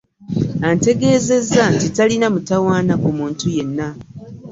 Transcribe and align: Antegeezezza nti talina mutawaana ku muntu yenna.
Antegeezezza 0.69 1.61
nti 1.73 1.87
talina 1.95 2.27
mutawaana 2.33 2.93
ku 3.01 3.09
muntu 3.17 3.45
yenna. 3.55 3.87